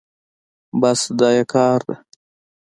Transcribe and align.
بس 0.81 0.99
دا 1.19 1.29
يې 1.35 1.43
کار 1.53 1.79
ده. 1.87 1.95